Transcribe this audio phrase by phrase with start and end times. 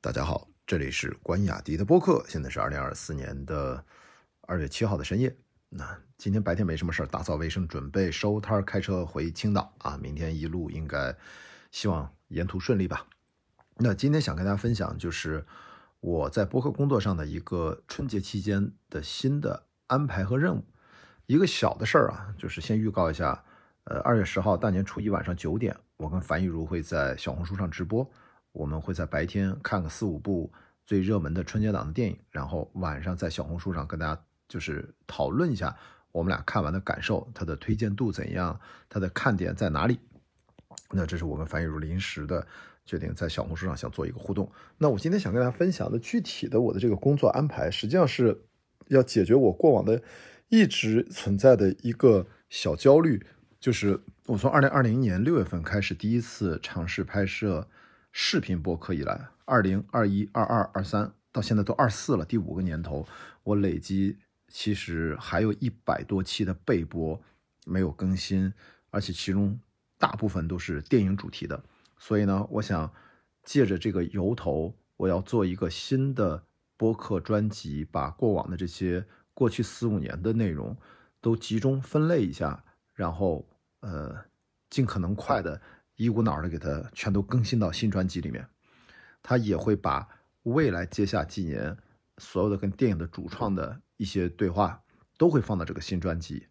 [0.00, 2.24] 大家好，这里是关雅迪的播客。
[2.28, 3.84] 现在是二零二四年的
[4.42, 5.36] 二月七号的深夜。
[5.68, 9.98] 那今天白天没什么事儿，打扫卫生，准备收摊儿，开车回青岛啊。
[10.00, 11.12] 明天一路应该
[11.72, 13.08] 希望沿途顺利吧。
[13.76, 15.44] 那今天想跟大家分享，就是
[15.98, 20.64] 我在播客工作上的一个春节期间的新的安排和任务。
[21.26, 23.44] 一个小的事儿啊，就是先预告一下，
[23.82, 28.08] 呃，二月十号大年初一晚上九点，我跟樊亦茹会在小红书上直播。
[28.52, 30.52] 我们会在白天看个四五部
[30.86, 35.76] 最热门的春节档的电影，然后晚上在小红书上跟大家就是讨论一下
[36.12, 38.58] 我们俩看完的感受，它的推荐度怎样，
[38.88, 40.00] 它的看点在哪里。
[40.90, 42.46] 那这是我跟樊亦茹临时的
[42.86, 44.50] 决定，在小红书上想做一个互动。
[44.78, 48.44] 那我今天想跟大家分享的具体的我的这个工作安排，实际上是
[48.86, 50.02] 要解决我过往的
[50.48, 53.22] 一直存在的一个小焦虑，
[53.60, 57.68] 就是我从二零二零年六月份开始第一次尝试拍摄。
[58.12, 63.06] 视频播客以来，二零二一、二二、二三到现在都二四了，第五个年头，
[63.42, 64.16] 我累积
[64.48, 67.20] 其实还有一百多期的备播
[67.64, 68.52] 没有更新，
[68.90, 69.58] 而且其中
[69.98, 71.62] 大部分都是电影主题的。
[71.98, 72.90] 所以呢，我想
[73.44, 76.42] 借着这个由头，我要做一个新的
[76.76, 80.76] 播客专辑，把过往的这些过去四五年的内容
[81.20, 83.46] 都集中分类一下，然后
[83.80, 84.16] 呃，
[84.70, 85.60] 尽可能快的。
[85.98, 88.46] 一股脑的给它全都更新到新专辑里面，
[89.20, 90.08] 他也会把
[90.44, 91.76] 未来接下几年
[92.18, 94.80] 所有的跟电影的主创的一些对话
[95.18, 96.46] 都会放到这个新专辑，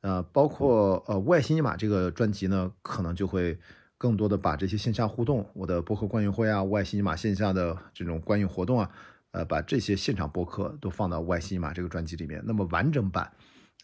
[0.00, 3.58] 呃，包括呃外星尼玛这个专辑呢，可能就会
[3.98, 8.90] 更多的把这些线下互动，我的播客观影会啊，外星尼玛线下的这种观影活动啊，
[9.32, 13.30] 呃，把这些现场播客都放到外星尼玛这个专辑里面，那么完整版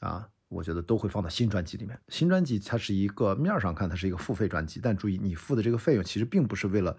[0.01, 0.27] 啊。
[0.53, 1.99] 我觉得都会放到新专辑里面。
[2.09, 6.97] 新专辑它是一个面上看，它是一个付费专辑，但注意，你付的这个费用其实并不是为了，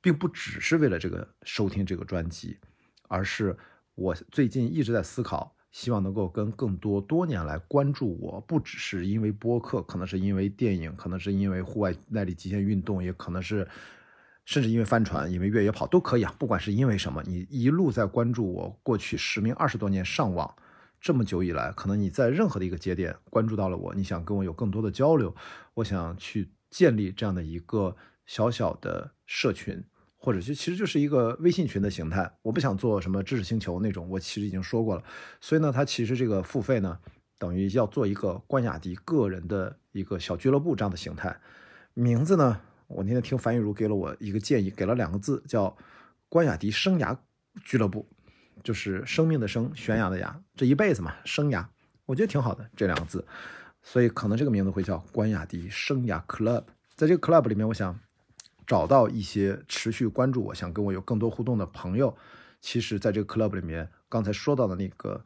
[0.00, 2.58] 并不只是为了这个收听这个专辑，
[3.08, 3.56] 而是
[3.94, 13.66] 我最近一直在思考，希望能够跟更多多年来关注我，不只是因为播客，可能是因为电影，可能是因为户外耐力极限运动，也可能是
[14.44, 16.34] 甚至因为帆船，因为越野跑都可以啊。
[16.38, 20.54] 不管是因为什么，你一路在关注我，过去十名二十多年上网。
[21.02, 25.34] 这么久以来，可能你在任何的一个节点关注到了我，你想跟我有更多的交流，
[25.74, 29.82] 我想去建立这样的一个小小的社群，
[30.16, 32.32] 或者就其实就是一个微信群的形态。
[32.42, 35.02] 我不想做什么知识星球那种，我其实已经说过了。
[35.40, 36.96] 所以呢，它其实这个付费呢，
[37.36, 41.36] 等于要做一个关雅迪个人的一个小俱乐部这样的形态。
[41.94, 45.76] 名字呢，我那天听樊玉茹给了我一个建议，给了两个字，叫
[46.28, 47.18] 关雅迪生涯
[47.64, 48.06] 俱乐部。
[48.62, 51.66] 就是生命的生，悬崖的崖，这一辈子嘛，生涯，
[52.06, 53.24] 我觉得挺好的这两个字，
[53.82, 56.64] 所以可能这个名字会叫关雅迪生涯 Club。
[56.94, 57.98] 在这个 Club 里面，我想
[58.66, 62.16] 找到一些持续关注我、想跟我有更多互动的朋友。
[62.60, 65.24] 其实，在这个 Club 里面，刚才说到的那个，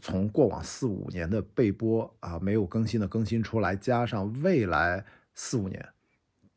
[0.00, 5.88] 从过往四五年的备播啊，没有更新的更新出来，加上未来四五年，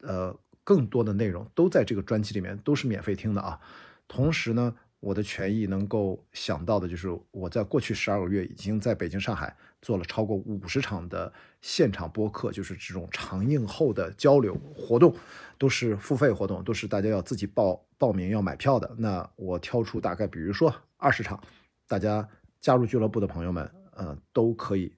[0.01, 0.33] 呃，
[0.63, 3.59] 更多的内容都在这个专辑里面，都是免费听的啊。
[4.07, 4.73] 同时呢。
[5.01, 15.13] 我的权益能够想到的就是，我在过去十二个月已经在北京、上海做了超过五十场的现场播客，就是这种长映后的交流活动，
[15.57, 18.93] 都是付费活动，都是大家要自己报报名、要买票的。
[18.95, 21.41] 那我挑出大概，比如说二十场，
[21.87, 22.29] 大家
[22.59, 24.93] 加入俱乐部的朋友们，呃，都可以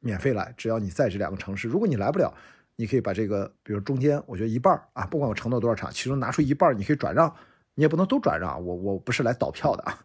[0.00, 1.68] 免费来，只要你在这两个城市。
[1.68, 2.34] 如果你来不了，
[2.74, 7.32] 你可以把这个，比如中间，我觉得一半啊，不管我承诺多少场，其中拿出一半，你可以转让。
[7.74, 9.98] 你也不能都转让，我我不是来倒票的啊，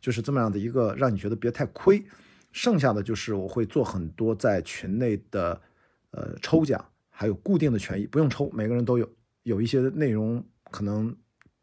[0.00, 2.04] 就是这么样的一个让你觉得别太亏。
[2.52, 5.60] 剩下的就是我会做很多在群内的
[6.12, 9.08] 呃抽奖，还有固定的权益，不用抽，每个人都有。
[9.42, 11.14] 有一些内容可能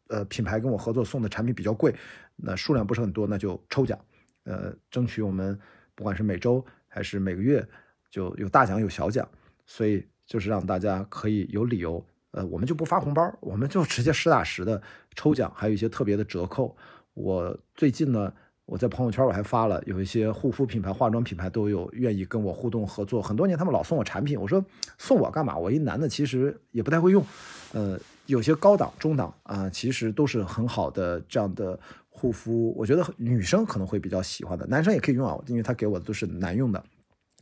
[0.08, 1.94] 呃品牌跟我合作送的产品比较贵，
[2.36, 3.98] 那数量不是很多，那就抽奖，
[4.44, 5.58] 呃争取我们
[5.94, 7.66] 不管是每周还是每个月
[8.10, 9.28] 就有大奖有小奖，
[9.66, 12.02] 所以就是让大家可以有理由。
[12.34, 14.80] 呃，我们就不发红包，我们就直接实打实的
[15.14, 16.76] 抽奖，还有一些特别的折扣。
[17.14, 18.32] 我最近呢，
[18.66, 23.22] 我在朋友圈我还发了，有一些护肤品牌、化妆品牌都有愿意跟我互动合作。
[23.22, 24.62] 很多年他们老送我产品，我说
[24.98, 25.56] 送我干嘛？
[25.56, 27.24] 我一男的其实也不太会用。
[27.72, 27.96] 呃，
[28.26, 31.78] 有些高档、中档啊，其实都是很好的这样的
[32.10, 36.84] 护肤，我觉得女生可能会比较喜欢的，男生也可以用啊，因为他给我的都是男用的。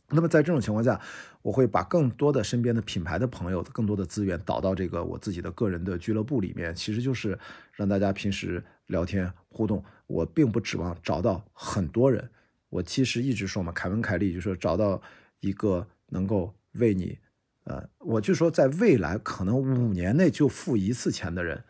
[0.09, 0.99] 那么在这种情况下，
[1.41, 7.37] 我会把更多的身边的品牌的朋友、更多的资源导到这个我自己的个人的俱乐部里面，其实就是
[7.73, 9.83] 让大家平时聊天互动。
[10.05, 12.29] 我并不指望找到很多人，
[12.69, 15.01] 我其实一直说嘛，凯文·凯利就说找到
[15.39, 17.17] 一个能够为你，
[17.63, 21.63] 呃，我就说在未来可能五年内就付一次钱的人，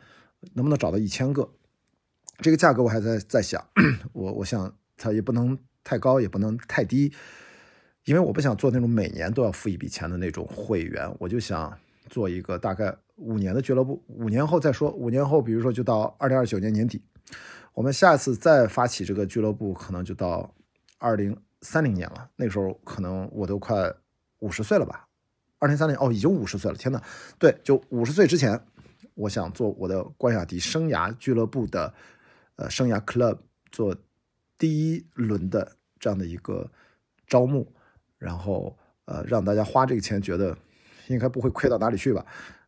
[0.53, 1.53] 能不能找到一千个？
[2.39, 3.65] 这个价格我还在在想，
[4.11, 7.13] 我我想它也不能太高，也不能太低，
[8.05, 11.77] 因为我不想做那种每年都要付一笔钱的那种会员，我就想
[12.09, 17.01] 做一个大概五年的俱乐部，五年后再说，五年后比如说就到二零二九年年底，
[17.73, 20.53] 我们下次再发起这个俱乐部，可能就到
[20.97, 23.91] 二零三零年了，那时候可能我都快
[24.39, 25.07] 五十岁了吧。
[25.59, 27.01] 二零三零哦，已经五十岁了，天哪！
[27.39, 28.59] 对，就五十岁之前，
[29.13, 31.93] 我想做我的关雅迪生涯俱乐部的，
[32.57, 33.37] 呃，生涯 club
[33.71, 33.95] 做
[34.57, 36.69] 第一轮的这样的一个
[37.25, 37.65] 招募，
[38.23, 38.75] 然后
[39.05, 40.57] 呃，让大家花这个钱觉得
[41.07, 42.25] 应该不会亏到哪里去吧？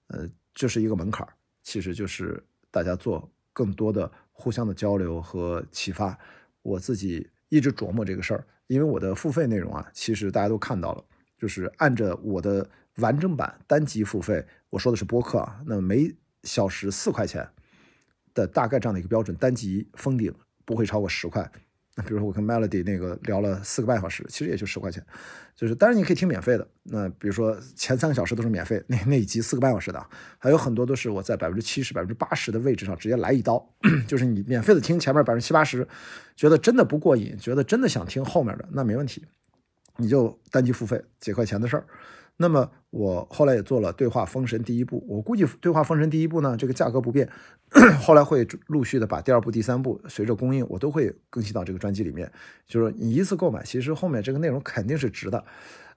[0.08, 1.26] 呃，这是一个门槛，
[1.64, 6.18] 其实就是大家做更多的互相的交流和启发。
[6.62, 11.04] 我自己一直琢磨这个事儿，因为我的付费内容啊，其实大家都看到了，
[11.38, 12.70] 就是按着我的。
[13.00, 17.46] 完整版单集付费，我说的是播客，那每小时四块钱
[18.34, 21.52] 的大概这样的一个标准，单集封顶不会超过十块。
[21.96, 25.02] 那比如说我跟 Melody 那个聊了四个半小时，其实也就十块钱，
[25.56, 26.68] 就是当然你可以听免费的。
[26.84, 30.06] 那比如说前三个小时都是免费，那那一集四个半小时的，
[30.38, 33.66] 还有很多都是我在百分之七十、百分之八十的位置上直接来一刀，
[34.06, 35.88] 就是你免费的听前面百分之七八十，
[36.36, 39.26] 觉得真的不过瘾，觉得真的想听后面的，那没问题，
[39.96, 41.86] 你就单集付费几块钱的事儿。
[42.38, 47.30] 那么我后来也做了对话封神第一部，我估计对话封神第一部呢，这个价格不变，
[48.02, 52.30] 后来会陆续的把第二部、第三部随着供应，我都会更新到这个专辑里面。
[52.68, 55.44] 就是你一次购买，其实后面这个内容肯定是值的，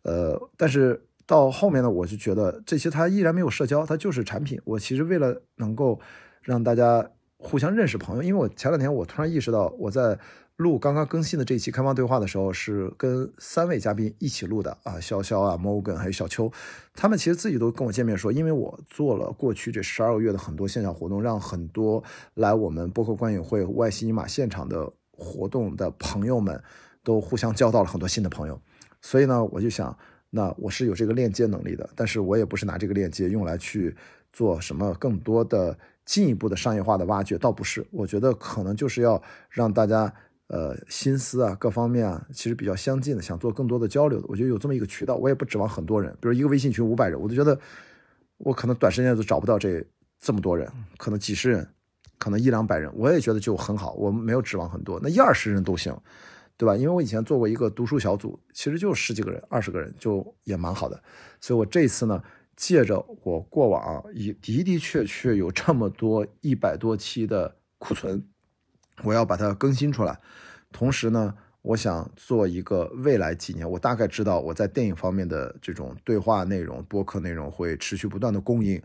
[0.03, 4.61] 呃，但是到后面呢，我就觉得这些它依然没有社交，它就是产品。
[4.65, 6.01] 我其实为了能够
[6.43, 10.19] 让大家互相认识朋友，因为我前两天我突然意识到我在。
[10.59, 16.51] 录刚刚更新的这期开放对话的时候，是跟三位嘉宾一起录的啊，潇潇啊，Morgan 还有小邱，
[16.97, 22.03] 他们其实自己都跟我见面说，因为我做了过去这十二个月的很多线下活动，让很多
[22.35, 26.61] 来我们播客观影会、外西尼玛现场的活动的朋友们
[27.05, 28.61] 都互相交到了很多新的朋友，
[29.01, 29.97] 所以呢，我就想，
[30.31, 33.95] 那我是有这个链接能力的，但是我也不是拿这个链接用来去
[34.33, 40.13] 做什么更多的进一步的商业化的挖掘，倒不是，我觉得可能就是要让大家。
[40.49, 47.59] 呃，心思啊，各方面啊，其实比较相近的，想做更多的交流的，我觉得有这么一个渠道，我也不指望很多人，比如一个微信群五百人，我就觉得
[48.39, 49.85] 我可能短时间都找不到这
[50.19, 50.67] 这么多人，
[50.97, 51.69] 可能几十人，
[52.19, 55.95] 可能一两百人，我也觉得就很好，我没有指望很多，那一二十人都行，
[56.57, 56.75] 对吧？
[56.75, 60.99] 因为我以前做过一个读书小组，其实就十几个人、二十个人就也蛮好的，
[61.43, 62.23] 所以我这次呢，
[62.57, 68.27] 借着我过往也的的确确有这么多一百多期的库存。
[69.05, 70.19] 我要把它更新出来，
[70.73, 78.83] 同时呢，我想做一个未来几年，我大概知道我在电影方面的这种对话内容、播客内容会持续不断的供应。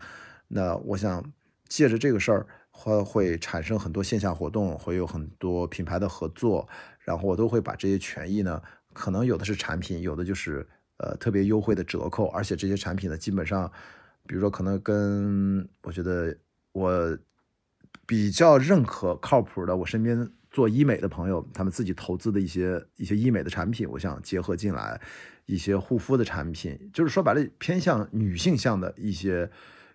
[0.48, 1.24] 那我想
[1.68, 6.68] 借着这个事儿，会会产生很多线下活动，会有很多品牌的合作，
[7.00, 8.62] 然后我都会把这些权益呢，
[8.94, 10.68] 可能有的是产品，有的就是
[10.98, 13.72] 呃特别优惠的折扣，而且这些产品呢，基本上，
[14.28, 16.38] 比如说可能跟我觉得
[16.72, 17.18] 我。
[18.14, 25.02] 比较认可、靠谱的，我身边做医美的朋友，他们自己投资的一些一些医美的产品，我想结合进来
[25.48, 29.50] 一些护肤的产品，就是说白了偏向女性向的一些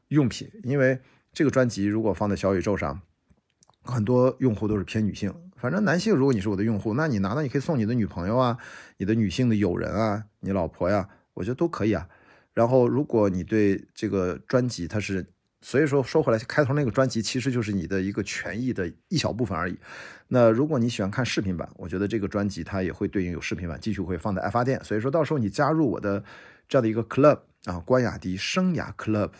[0.08, 0.50] 用品。
[0.64, 0.98] 因为
[1.32, 3.00] 这个专辑如果放在小宇宙上，
[3.84, 5.32] 很多用户都是偏女性。
[5.54, 8.58] 反正男性，如果你是我的用户，那你拿到你可以送你的女朋友啊、
[8.96, 12.08] 你的女性的友人啊、你老婆呀，我觉得都可以啊。
[12.52, 15.24] 然后如果你对这个专辑它是。
[15.60, 19.76] 所以说说回来，开头那个专辑其实就是你的一个权益的一小部分而已。
[20.28, 24.82] 那如果你喜欢看视频版，我觉得这个专辑它也会对应有视频版，继续会放在爱发电。
[24.84, 26.22] 所以说到时候你加入我的
[26.68, 29.32] 这样的一个 club 啊，关雅迪生涯 club，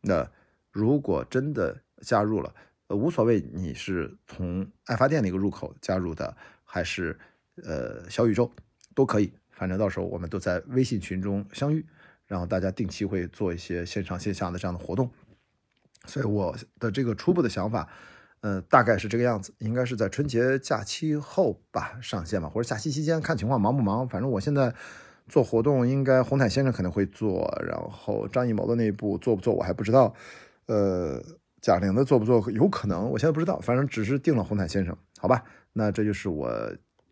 [0.00, 0.28] 那
[0.72, 2.52] 如果真的加入了，
[2.88, 7.16] 呃，无所谓你是从爱发电那个入口加入的，还是
[7.62, 8.52] 呃小宇宙
[8.96, 11.86] 都可以，反正到时候我们都在微信群中相遇，
[12.26, 15.08] 然后大家定期会做一些线上线下的这样的活动。
[16.06, 17.88] 所以我的这个初步的想法，
[18.40, 24.08] 呃，大概是这个样子，应该是在春节假期后吧上线吧，或者假期期间看情况忙不忙。
[24.08, 24.74] 反正我现在
[25.28, 30.12] 做活动，应该红毯先生可能会做，然后张艺谋的那一部做不做我还不知道，
[30.66, 31.22] 呃，
[31.60, 35.44] 贾玲的做不做有可能，我现在不知道，反正只是定了红毯先生，好吧？
[35.72, 36.50] 那这就是我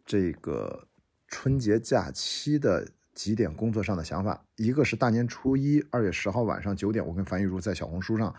[0.04, 0.88] 这个
[1.28, 8.34] 春节假期的几点工作上的想法，一个是大年初一二月十号晚上九点，我跟樊玉茹在小红书上。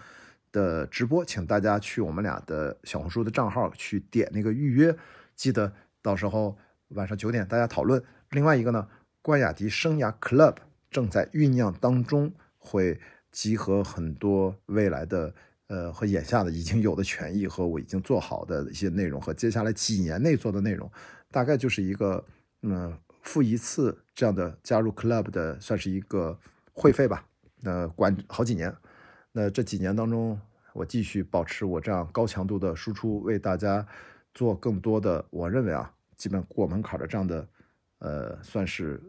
[0.51, 4.95] 的直播，请大家去我们俩的小红书的账号去点那个预约，
[5.35, 6.57] 记得到时候
[6.89, 8.03] 晚上九点大家讨论。
[8.31, 8.87] 另外一个呢，
[9.21, 10.55] 关雅迪生涯 Club
[10.89, 12.99] 正在酝酿当中，会
[13.31, 15.33] 集合很多未来的
[15.67, 20.91] 呃，和眼下的已经有的权益和我已经做好的一些内容，和接下来几年内做的内容，
[21.31, 22.25] 大概就是一个
[22.63, 26.37] 嗯付一次这样的加入 club 的，算是一个
[26.73, 27.25] 会费吧。
[27.61, 28.75] 那管好几年，
[29.31, 30.39] 那这几年当中，
[30.73, 33.85] 我继续保持我这样高强度的输出，为大家
[34.33, 37.47] 做更多的，我认为啊，基本过门槛的这样的，
[37.99, 39.01] 呃，算是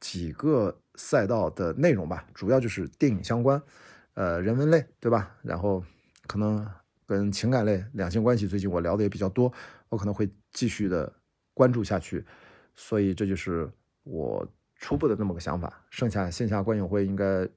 [0.00, 3.62] 几个赛道的内容吧，主要就是电影相关，
[4.14, 5.36] 呃，人文类，对吧？
[5.42, 5.82] 然后。
[6.26, 6.70] 可能
[7.06, 9.50] 跟情感类、两性关系，最近我聊的也比较多，
[9.88, 11.10] 我可能会继续的
[11.54, 12.22] 关注下去，
[12.76, 13.66] 所以这就是
[14.02, 15.72] 我初步的那么个想法。
[15.88, 17.48] 剩下线下观影会应该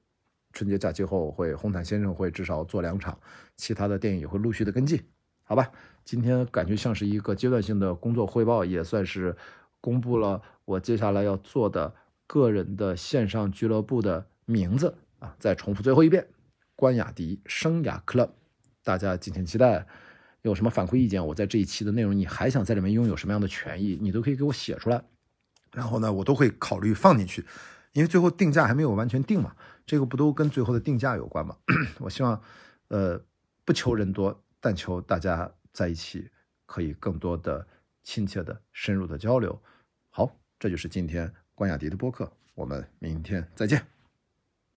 [0.52, 3.18] 春节假期后会红毯先生会至少做两场，
[3.56, 5.02] 其他的电影也会陆续的跟进，
[5.44, 5.70] 好吧？
[6.04, 9.36] 今天感觉像是一个阶段性的工作汇报，也算是
[9.80, 11.94] 公布了我接下来要做的
[12.26, 15.34] 个人的线上俱乐部的名字啊！
[15.38, 16.26] 再重复最后一遍：
[16.74, 18.30] 关雅迪生涯 Club。
[18.82, 19.86] 大家敬请期待，
[20.42, 21.24] 有什么反馈意见？
[21.24, 23.96] 我在这一期的内容，你还想在里面拥有什么样的权益？
[24.00, 25.02] 你都可以给我写出来，
[25.72, 27.44] 然后呢，我都会考虑放进去。
[27.92, 31.56] 因为最后定价还没有完全定嘛，这个不都跟最后的定价有关吗？
[32.00, 32.40] 我希望，
[32.88, 33.22] 呃，
[33.64, 36.30] 不求人多，但求大家在一起
[36.66, 37.66] 可以更多的
[38.02, 39.60] 亲切的、深入的交流。
[40.08, 43.91] 好，这就是今天关雅迪的播客，我们明天再见。